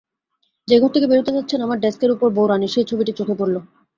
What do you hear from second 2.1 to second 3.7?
উপর বউরানীর সেই ছবিটি চোখে পড়ল।